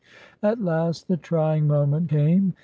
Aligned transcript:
At 0.41 0.59
last 0.59 1.07
the 1.07 1.15
trying 1.15 1.67
moment 1.67 2.09
came. 2.09 2.55